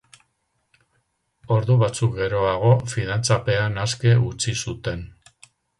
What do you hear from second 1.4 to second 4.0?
Ordu batzuk geroago, fidantzapean